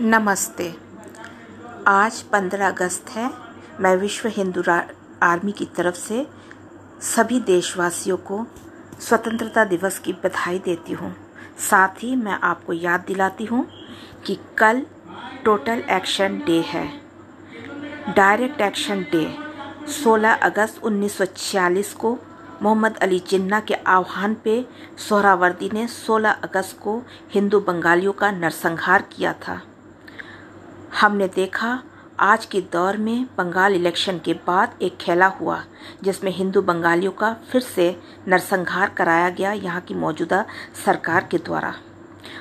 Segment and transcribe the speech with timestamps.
[0.00, 0.74] नमस्ते।
[1.88, 3.30] आज पंद्रह अगस्त है।
[3.80, 4.62] मैं विश्व हिंदू
[5.22, 6.26] आर्मी की तरफ़ से
[7.02, 8.44] सभी देशवासियों को
[9.00, 11.14] स्वतंत्रता दिवस की बधाई देती हूँ।
[11.60, 13.64] साथ ही मैं आपको याद दिलाती हूँ
[14.26, 14.82] कि कल
[15.44, 16.86] टोटल एक्शन डे है।
[18.16, 19.24] डायरेक्ट एक्शन डे
[19.94, 22.16] 16 अगस्त 1946 को
[22.62, 24.64] मोहम्मद अली जिन्ना के आह्वान पे
[24.98, 29.60] सोहरावर्दी ने 16 अगस्त को हिंदू बंगालियों का नरसंहार किया था।
[30.96, 31.78] हमने देखा,
[32.20, 35.58] आज के दौर में बंगाल इलेक्शन के बाद एक खेला हुआ,
[36.04, 37.88] जिसमें हिंदू बंगालियों का फिर से
[38.28, 40.44] नरसंहार कराया गया यहाँ की मौजूदा
[40.84, 41.74] सरकार के द्वारा।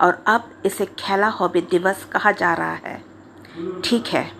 [0.00, 2.96] और अब इसे खेला हॉबी दिवस कहा जा रहा है।
[3.84, 4.30] ठीक है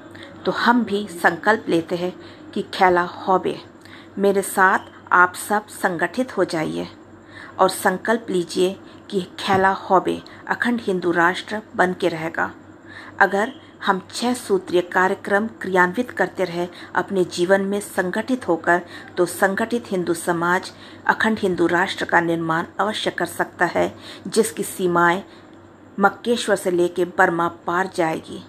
[0.45, 2.15] तो हम भी संकल्प लेते हैं
[2.55, 3.59] कि खेला हॉबे,
[4.19, 6.89] मेरे साथ आप सब संगठित हो जाइए।
[7.59, 8.77] और संकल्प लीजिए
[9.11, 12.51] कि खेला हॉबे अखंड हिंदू राष्ट्र बन के रहेगा।
[13.21, 18.83] अगर हम छह सूत्रीय कार्यक्रम क्रियान्वित करते रहे, अपने जीवन में संगठित होकर
[19.17, 20.73] तो संगठित हिंदू समाज,
[21.07, 23.93] अखंड हिंदू राष्ट्र का निर्माण अवश्य कर सकता है,
[24.27, 25.23] जिसकी सीमाएँ
[26.01, 28.43] मक्केश्वर से लेकर बर्मा पार जाएगी।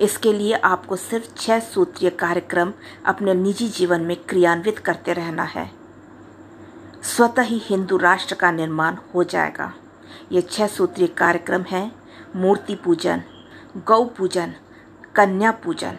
[0.00, 2.72] इसके लिए आपको सिर्फ़ छह सूत्रीय कार्यक्रम
[3.06, 5.70] अपने निजी जीवन में क्रियान्वित करते रहना है।
[7.06, 9.72] स्वतः ही हिंदू राष्ट्र का निर्माण हो जाएगा।
[10.32, 11.90] ये छह सूत्रीय कार्यक्रम हैं,
[12.36, 13.22] मूर्ति पूजन
[13.76, 14.54] गौ पूजन,
[15.14, 15.96] कन्या पूजन।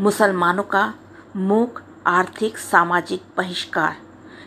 [0.00, 0.94] मुसलमानों का
[1.36, 3.96] मूक, आर्थिक, सामाजिक बहिष्कार।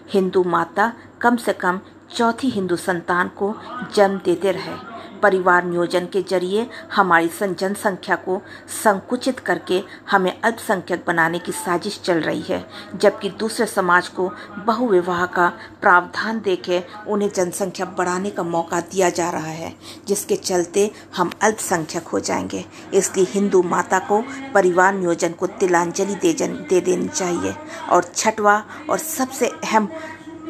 [0.10, 1.80] हिंदू माता कम से कम
[2.16, 3.56] चौथी हिंदू संतान को
[3.96, 4.91] जन्म देते रहे।
[5.22, 8.42] परिवार नियोजन के ज़रिए हमारी जनसंख्या को
[8.84, 14.30] संकुचित करके हमें अल्पसंख्यक बनाने की साजिश चल रही है जबकि दूसरे समाज को
[14.66, 15.48] बहुविवाह का
[15.82, 19.74] प्रावधान देके उन्हें जनसंख्या बढ़ाने का मौका दिया जा रहा है
[20.08, 26.34] जिसके चलते हम अल्पसंख्यक हो जाएँगे। इसलिए हिंदू माता को परिवार नियोजन को तिलांजलि दे,
[26.48, 27.54] दे देनी चाहिए।
[27.90, 29.90] और छठवा और सबसे अहम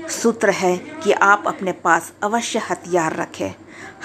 [0.10, 3.54] सूत्र है कि आप अपने पास अवश्य हथियार रखें।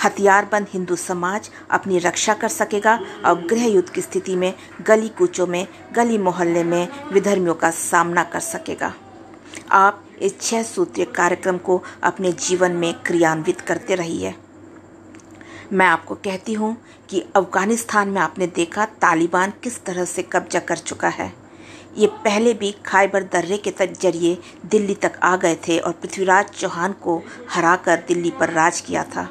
[0.05, 5.47] हथियारबंद हिंदू समाज अपनी रक्षा कर सकेगा और गृह युद्ध की स्थिति में, गली कूचों
[5.47, 8.93] में, गली मोहल्ले में विधर्मियों का सामना कर सकेगा।
[9.73, 14.35] आप इस छह सूत्रीय कार्यक्रम को अपने जीवन में क्रियान्वित करते रहिए।
[15.73, 16.77] मैं आपको कहती हूँ
[17.11, 21.33] कि अफ़गानिस्तान में आपने देखा तालिबान किस तरह से कब्जा कर चुका है।
[21.99, 24.37] ये पहले भी खाइबर दर्रे के ज़रिए
[24.67, 29.29] दिल्ली तक आ गए थे और पृथ्वीराज चौहान को हराकर दिल्ली पर राज किया था।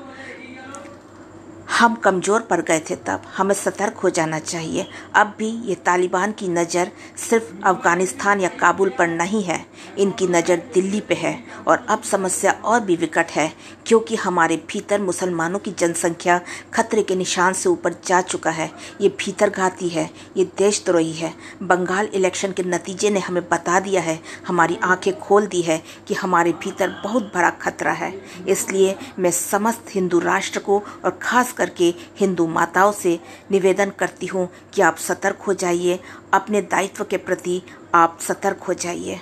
[1.75, 6.31] हम कमज़ोर पड़ गए थे तब। हमें सतर्क हो जाना चाहिए। अब भी ये तालिबान
[6.31, 9.59] की नज़र सिर्फ़ अफ़गानिस्तान या काबुल पर नहीं है।
[9.99, 11.33] इनकी नज़र दिल्ली पे है।
[11.67, 13.51] और अब समस्या और भी विकट है,
[13.87, 16.39] क्योंकि हमारे भीतर मुसलमानों की जनसंख्या
[16.73, 18.69] खतरे के निशान से ऊपर जा चुका है।
[19.01, 21.33] ये भीतर घाती है, ये देशद्रोही है।
[21.63, 26.13] बंगाल इलेक्शन के नतीजे ने हमें बता दिया है, हमारी आँखें खोल दी है कि
[26.13, 28.13] हमारे भीतर बहुत बड़ा खतरा है।
[28.47, 33.19] इसलिए मैं समस्त हिंदू राष्ट्र को और ख़ास करके हिंदू माताओं से
[33.51, 35.99] निवेदन करती हूँ कि आप सतर्क हो जाइए,
[36.33, 37.61] अपने दायित्व के प्रति
[37.95, 39.21] आप सतर्क हो जाइए।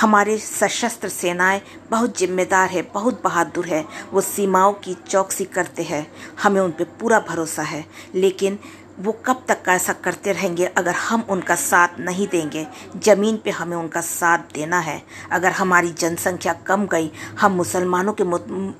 [0.00, 6.12] हमारे सशस्त्र सेनाएँ बहुत जिम्मेदार है, बहुत बहादुर है। वो सीमाओं की चौकसी करते हैं।
[6.42, 8.58] हमें उन पर पूरा भरोसा है। लेकिन
[8.98, 12.66] वो कब तक ऐसा करते रहेंगे अगर हम उनका साथ नहीं देंगे?
[12.96, 15.02] ज़मीन पे हमें उनका साथ देना है।
[15.32, 18.24] अगर हमारी जनसंख्या कम गई, हम मुसलमानों के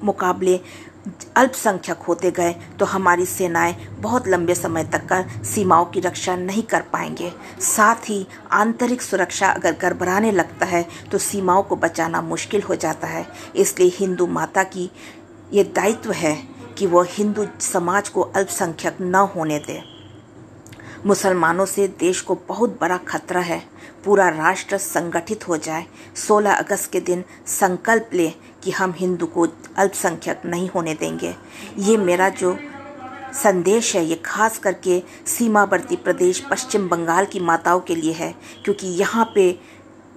[0.06, 0.60] मुकाबले
[1.36, 6.62] अल्पसंख्यक होते गए तो हमारी सेनाएँ बहुत लंबे समय तक कर सीमाओं की रक्षा नहीं
[6.62, 12.62] कर पाएँगे। साथ ही आंतरिक सुरक्षा अगर गड़बड़ाने लगता है तो सीमाओं को बचाना मुश्किल
[12.62, 13.26] हो जाता है।
[13.56, 14.91] इसलिए हिंदू माता की
[15.52, 16.36] ये दायित्व है
[16.78, 19.82] कि वह हिंदू समाज को अल्पसंख्यक न होने दे।
[21.06, 23.62] मुसलमानों से देश को बहुत बड़ा खतरा है।
[24.04, 25.84] पूरा राष्ट्र संगठित हो जाए।
[26.16, 28.32] 16 अगस्त के दिन संकल्प ले
[28.68, 29.46] कि हम हिंदू को
[29.78, 31.34] अल्पसंख्यक नहीं होने देंगे।
[31.78, 32.56] ये मेरा जो
[33.34, 38.34] संदेश है, ये खास करके सीमावर्ती प्रदेश पश्चिम बंगाल की माताओं के लिए है,
[38.65, 39.59] क्योंकि यहाँ पे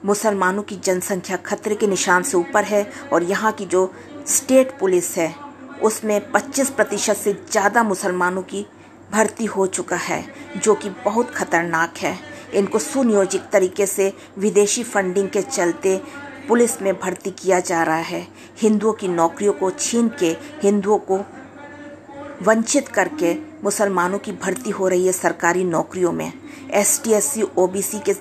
[0.05, 3.91] मुसलमानों की जनसंख्या खतरे के निशान से ऊपर है और यहाँ की जो
[4.27, 5.33] स्टेट पुलिस है,
[5.81, 8.65] उसमें 25 प्रतिशत से ज़्यादा मुसलमानों की
[9.11, 10.23] भर्ती हो चुका है,
[10.57, 12.17] जो कि बहुत खतरनाक है।
[12.53, 16.01] इनको सुनियोजित तरीके से विदेशी फंडिंग के चलते
[16.47, 18.27] पुलिस में भर्ती किया जा रहा है।
[18.61, 21.19] हिंदुओं की नौकरियों को छीन के, हिंदुओं को
[22.41, 23.33] वंचित करके
[23.63, 26.31] मुसलमानों की भर्ती हो रही है सरकारी नौकरियों में।
[26.71, 28.13] S T S C O B C के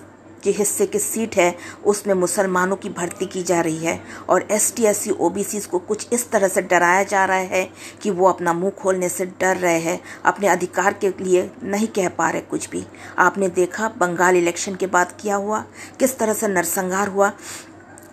[0.45, 4.73] जो हिस्से की सीट है, उसमें मुसलमानों की भर्ती की जा रही है और S
[4.77, 7.69] T S C O B C को कुछ इस तरह से डराया जा रहा है
[8.03, 12.09] कि वो अपना मुँह खोलने से डर रहे हैं, अपने अधिकार के लिए नहीं कह
[12.09, 12.85] पा रहे कुछ भी।
[13.19, 15.65] आपने देखा बंगाल इलेक्शन के बाद क्या हुआ?
[15.99, 17.33] किस तरह से नरसंहार हुआ?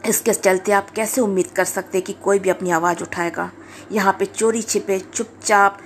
[0.06, 3.52] इसके चलते आप कैसे उम्मीद कर सकते कि कोई भी अपनी आवाज़ उठाएगा?
[3.92, 5.78] यहाँ पे चोरी छिपे, चुपचाप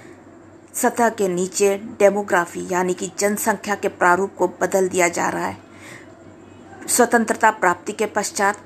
[0.73, 5.57] सतह के नीचे डेमोग्राफी, यानी कि जनसंख्या के प्रारूप को बदल दिया जा रहा है।
[6.87, 8.57] स्वतंत्रता प्राप्ति के पश्चात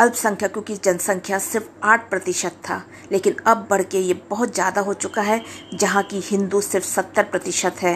[0.00, 2.82] अल्पसंख्यकों की जनसंख्या सिर्फ़ आठ प्रतिशत था,
[3.12, 5.40] लेकिन अब बढ़ के ये बहुत ज़्यादा हो चुका है,
[5.74, 7.94] जहाँ की हिंदू सिर्फ़ सत्तर प्रतिशत है।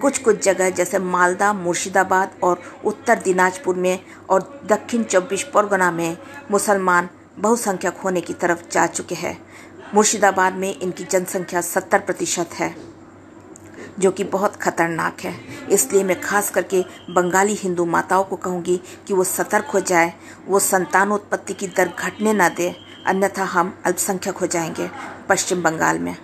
[0.00, 3.98] कुछ कुछ जगह जैसे मालदा, मुर्शिदाबाद और उत्तर दिनाजपुर में
[4.30, 6.16] और दक्षिण चौबीस परगना में
[6.50, 7.08] मुसलमान
[7.38, 9.38] बहुसंख्यक होने की तरफ़ जा चुके हैं।
[9.94, 12.74] मुर्शिदाबाद में इनकी जनसंख्या सत्तर प्रतिशत है।
[13.98, 15.34] जो कि बहुत खतरनाक है।
[15.70, 20.12] इसलिए मैं खास करके बंगाली हिंदू माताओं को कहूँगी कि वो सतर्क हो जाए,
[20.48, 22.74] वो संतानोत्पत्ति की दर घटने ना दे,
[23.06, 24.90] अन्यथा हम अल्पसंख्यक हो जाएँगे
[25.28, 26.16] पश्चिम बंगाल में।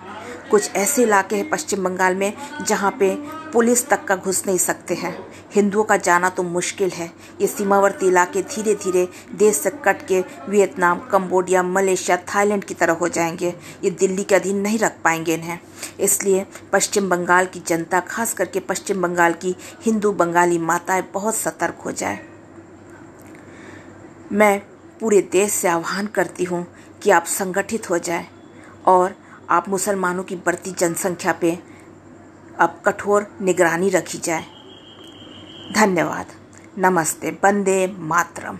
[0.51, 2.33] कुछ ऐसे इलाके हैं पश्चिम बंगाल में
[2.67, 3.15] जहाँ पे
[3.53, 5.15] पुलिस तक का घुस नहीं सकते हैं।
[5.55, 7.11] हिंदुओं का जाना तो मुश्किल है।
[7.41, 12.93] ये सीमावर्ती इलाके धीरे धीरे देश से कट के वियतनाम कंबोडिया मलेशिया, थाईलैंड की तरह
[12.93, 13.53] हो जाएँगे।
[13.83, 15.59] ये दिल्ली के अधीन नहीं रख पाएँगे इन्हें।
[15.99, 19.55] इसलिए पश्चिम बंगाल की जनता, खास करके पश्चिम बंगाल की
[19.85, 22.19] हिंदू बंगाली माताएँ बहुत सतर्क हो जाए।
[24.31, 24.59] मैं
[24.99, 26.65] पूरे देश से आह्वान करती हूँ
[27.03, 28.27] कि आप संगठित हो जाए
[28.85, 29.15] और
[29.49, 31.59] आप मुसलमानों की बढ़ती जनसंख्या पे
[32.59, 34.45] अब कठोर निगरानी रखी जाए।
[35.75, 36.25] धन्यवाद।
[36.77, 38.59] नमस्ते। बंदे मातरम।